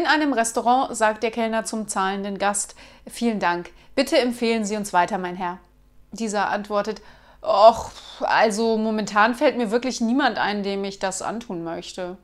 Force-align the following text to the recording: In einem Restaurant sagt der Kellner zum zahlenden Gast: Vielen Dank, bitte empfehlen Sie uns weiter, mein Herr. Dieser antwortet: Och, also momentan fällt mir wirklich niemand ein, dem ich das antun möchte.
In 0.00 0.06
einem 0.06 0.32
Restaurant 0.32 0.96
sagt 0.96 1.22
der 1.22 1.30
Kellner 1.30 1.64
zum 1.64 1.86
zahlenden 1.86 2.38
Gast: 2.38 2.74
Vielen 3.06 3.38
Dank, 3.38 3.70
bitte 3.94 4.16
empfehlen 4.16 4.64
Sie 4.64 4.78
uns 4.78 4.94
weiter, 4.94 5.18
mein 5.18 5.36
Herr. 5.36 5.58
Dieser 6.12 6.48
antwortet: 6.48 7.02
Och, 7.42 7.90
also 8.20 8.78
momentan 8.78 9.34
fällt 9.34 9.58
mir 9.58 9.70
wirklich 9.70 10.00
niemand 10.00 10.38
ein, 10.38 10.62
dem 10.62 10.84
ich 10.84 11.00
das 11.00 11.20
antun 11.20 11.64
möchte. 11.64 12.16